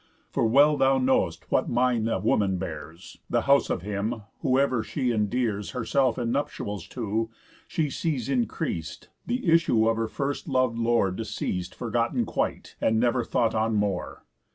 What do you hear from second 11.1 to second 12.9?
deceas'd Forgotten quite,